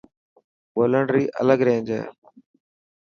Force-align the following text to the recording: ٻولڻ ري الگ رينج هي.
ٻولڻ 0.73 1.03
ري 1.13 1.23
الگ 1.41 1.59
رينج 1.67 1.87
هي. 1.95 2.01